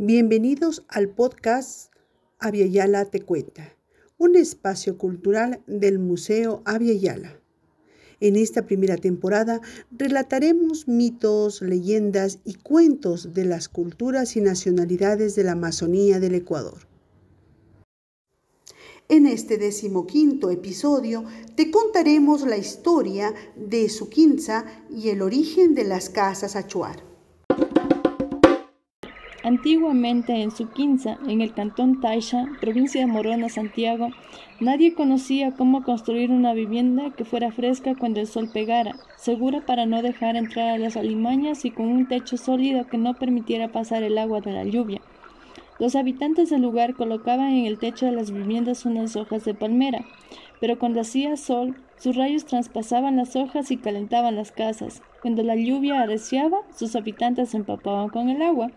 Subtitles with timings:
[0.00, 1.92] Bienvenidos al podcast
[2.38, 3.74] Aviala Te Cuenta,
[4.16, 7.40] un espacio cultural del Museo Aviala.
[8.20, 15.42] En esta primera temporada relataremos mitos, leyendas y cuentos de las culturas y nacionalidades de
[15.42, 16.86] la Amazonía del Ecuador.
[19.08, 21.24] En este decimoquinto episodio
[21.56, 27.07] te contaremos la historia de Suquinza y el origen de las casas Achuar.
[29.48, 34.10] Antiguamente en Suquinza, en el cantón Taisha, provincia de Morona, Santiago,
[34.60, 39.86] nadie conocía cómo construir una vivienda que fuera fresca cuando el sol pegara, segura para
[39.86, 44.02] no dejar entrar a las alimañas y con un techo sólido que no permitiera pasar
[44.02, 45.00] el agua de la lluvia.
[45.78, 50.04] Los habitantes del lugar colocaban en el techo de las viviendas unas hojas de palmera,
[50.60, 55.02] pero cuando hacía sol, sus rayos traspasaban las hojas y calentaban las casas.
[55.22, 58.70] Cuando la lluvia arreciaba, sus habitantes se empapaban con el agua.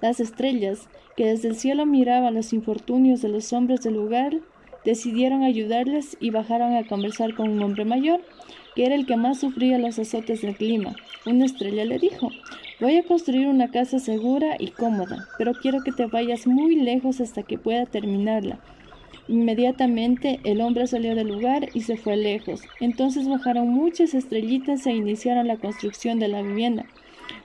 [0.00, 4.38] Las estrellas, que desde el cielo miraban los infortunios de los hombres del lugar,
[4.84, 8.20] decidieron ayudarles y bajaron a conversar con un hombre mayor,
[8.74, 10.94] que era el que más sufría los azotes del clima.
[11.26, 12.30] Una estrella le dijo,
[12.80, 17.20] voy a construir una casa segura y cómoda, pero quiero que te vayas muy lejos
[17.20, 18.58] hasta que pueda terminarla.
[19.28, 22.62] Inmediatamente el hombre salió del lugar y se fue lejos.
[22.80, 26.86] Entonces bajaron muchas estrellitas e iniciaron la construcción de la vivienda.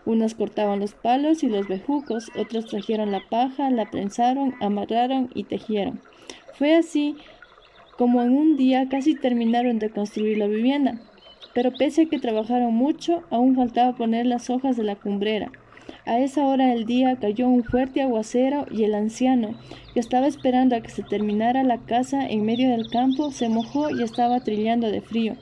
[0.05, 5.43] Unas cortaban los palos y los bejucos, otros trajeron la paja, la prensaron, amarraron y
[5.43, 6.01] tejieron.
[6.53, 7.15] Fue así
[7.97, 10.99] como en un día casi terminaron de construir la vivienda.
[11.53, 15.51] Pero pese a que trabajaron mucho, aún faltaba poner las hojas de la cumbrera.
[16.05, 19.55] A esa hora del día cayó un fuerte aguacero y el anciano,
[19.93, 23.89] que estaba esperando a que se terminara la casa en medio del campo, se mojó
[23.89, 25.35] y estaba trillando de frío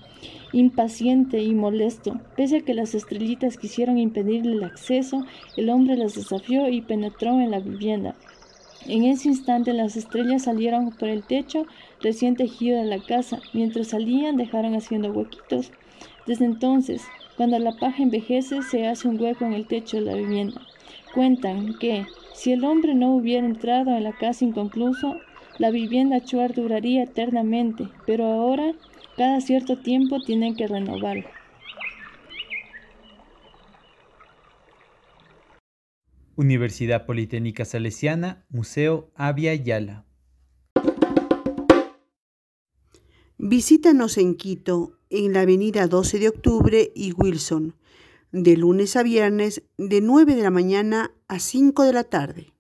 [0.54, 2.20] impaciente y molesto.
[2.38, 5.26] Pese a que las estrellitas quisieron impedirle el acceso,
[5.58, 8.16] el hombre las desafió y penetró en la vivienda.
[8.88, 11.66] En ese instante las estrellas salieron por el techo
[12.02, 13.40] recién tejido de la casa.
[13.54, 15.72] Mientras salían dejaron haciendo huequitos.
[16.28, 17.02] Desde entonces,
[17.38, 20.62] cuando la paja envejece, se hace un hueco en el techo de la vivienda.
[21.14, 25.16] Cuentan que, si el hombre no hubiera entrado en la casa inconcluso,
[25.60, 28.74] la vivienda Chuar duraría eternamente, pero ahora
[29.18, 31.28] cada cierto tiempo tienen que renovarlo.
[36.36, 40.06] Universidad Politécnica Salesiana, Museo Avia Yala.
[43.38, 47.76] Visítanos en Quito, en la avenida 12 de octubre y Wilson,
[48.32, 52.54] de lunes a viernes, de 9 de la mañana a 5 de la tarde.